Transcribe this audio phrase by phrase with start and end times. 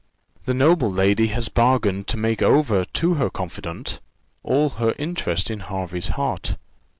[0.45, 3.99] The noble lady has bargained to make over to her confidante
[4.41, 6.57] all her interest in Hervey's heart.